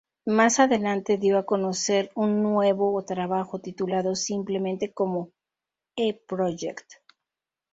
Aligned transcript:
Más 0.25 0.59
adelante 0.59 1.19
dio 1.19 1.37
a 1.37 1.45
conocer 1.45 2.11
un 2.15 2.41
nuevo 2.41 3.05
trabajo 3.05 3.59
titulado 3.59 4.15
simplemente 4.15 4.91
como 4.91 5.29
"E-Project". 5.95 6.93